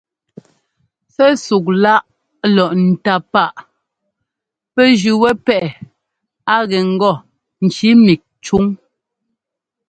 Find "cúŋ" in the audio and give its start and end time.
8.45-8.65